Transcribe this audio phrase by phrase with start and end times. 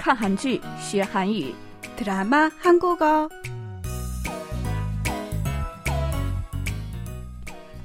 [0.00, 1.54] 看韩剧学韩语，
[1.96, 3.28] 드라마 한국어.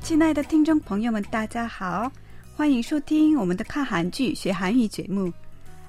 [0.02, 2.12] 亲爱的听众朋友们，大家好，
[2.56, 5.32] 欢迎收听我们的看韩剧学韩语节目。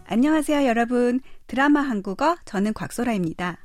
[0.09, 3.57] 안녕하세요여러분， 드라마 한국어 저는 곽소라입니다.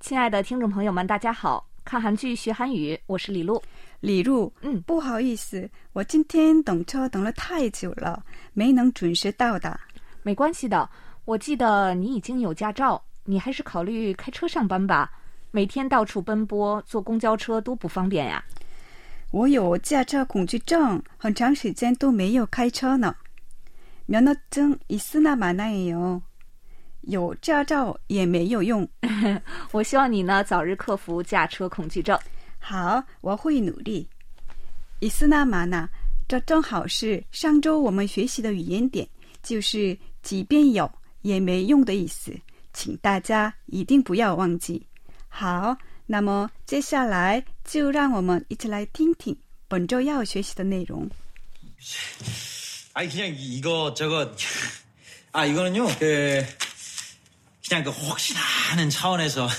[0.00, 1.66] 亲爱的听众朋友们，大家好！
[1.84, 3.60] 看韩剧学韩语，我是李璐。
[4.00, 9.80] 李璐，嗯不好意思，我今天等车等了太久了，没能准时到达。
[10.22, 10.88] 没关系的，
[11.24, 15.10] 我记得你已经有驾照，你还是考虑开车上班吧。
[15.50, 18.44] 每天到处奔波，坐公交车多不方便呀。
[19.30, 23.14] 我有驾车恐惧症，很长时间都没有开车呢。
[24.08, 26.22] 면허증있으나마나예요。
[27.02, 28.88] 有驾照也没有用。
[29.70, 32.18] 我希望你呢早日克服驾车恐惧症。
[32.58, 34.08] 好，我会努力。
[35.00, 35.88] 伊斯纳玛纳，
[36.26, 39.08] 这正好是上周我们学习的语言点，
[39.42, 40.90] 就是即便有
[41.22, 42.38] 也没用的意思，
[42.72, 44.86] 请大家一定不要忘记。
[45.28, 49.36] 好，那么接下来就让我们一起来听听
[49.68, 51.10] 本周要学习的内容。
[52.94, 54.34] 아니 그냥 이- 이거 저거
[55.32, 56.44] 아 이거는요 그
[57.68, 59.48] 그냥 그 혹시나 하는 차원에서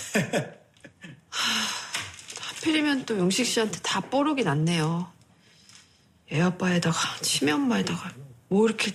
[2.41, 5.09] 하필이면 또 용식 씨한테 다 뽀록이 났네요.
[6.31, 8.11] 애 아빠에다가 치매 엄마에다가
[8.49, 8.91] 뭐 이렇게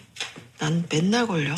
[0.59, 1.55] 난 맨날 걸려.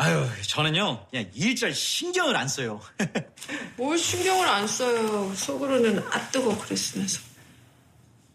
[0.00, 2.80] 아유 저는요 그냥 일절 신경을 안 써요
[3.76, 5.34] 뭘 신경을 안 써요.
[5.34, 7.20] 속으로는 아 뜨거 그랬으면서.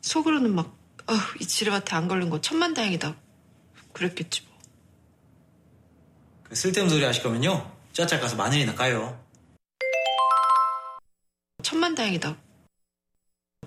[0.02, 0.76] 속으로는 막
[1.08, 3.16] 아휴 이 지뢰밭에 안 걸린 거 천만다행이다.
[3.94, 4.58] 그랬겠지 뭐.
[6.44, 9.20] 그 쓸데없는 소리 하실 거면요 쩌짝 가서 마늘이나 까요
[11.64, 12.38] 천만다행이다.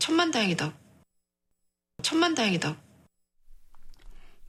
[0.01, 0.75] 천만다행이다.
[2.03, 2.77] 천만다행이다.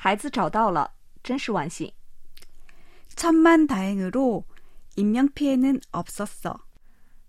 [0.00, 1.92] 孩子找到了，真是万幸。
[3.14, 4.44] 천만다행으로
[4.96, 6.56] 인명 피해는 없었어.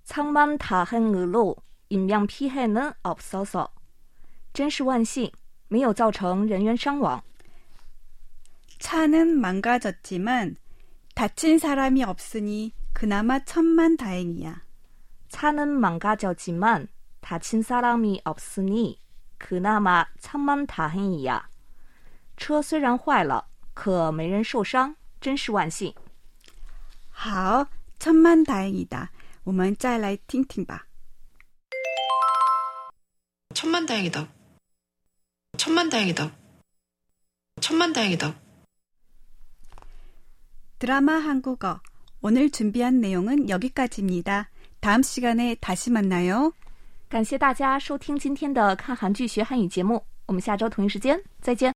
[0.04, 1.56] 창만다행으로
[1.90, 3.70] 인명 피해는 없어서，
[4.54, 5.32] 真是万幸，
[5.68, 7.22] 没有造成人员伤亡。
[8.80, 10.56] 차는 망가졌지만
[11.16, 14.64] 다친 사람이 없으니 그나마 천만 다행이야.
[15.30, 16.88] 차는 망가졌지만
[17.22, 19.00] 다친 사람이 없으니
[19.38, 21.50] 그나마 천만 다행이야.
[22.42, 25.94] 车虽然坏了，可没人受伤，真是万幸。
[27.12, 27.68] 好，
[28.00, 29.10] 천만다행이다。
[29.44, 30.86] 我们再来听听吧。
[33.54, 34.28] 천만다행이다.
[35.58, 36.32] 천만다행이다.
[37.62, 38.36] 천만다행이다.
[40.78, 41.82] 드라마 한국어.
[42.22, 44.50] 오늘 준비한 내용은 여기까지입니다.
[44.80, 46.52] 다음 시간에 다시 만나요.
[47.10, 51.74] 感谢大家收听今天的看韩剧学汉语节目，我们下周同一时间再见。